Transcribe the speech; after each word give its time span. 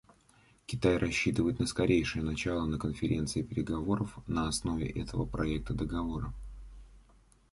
Китай 0.65 0.97
рассчитывает 0.97 1.59
на 1.59 1.67
скорейшее 1.67 2.23
начало 2.23 2.65
на 2.65 2.79
Конференции 2.79 3.43
переговоров 3.43 4.17
на 4.25 4.47
основе 4.47 4.87
этого 4.89 5.25
проекта 5.25 5.75
договора. 5.75 6.33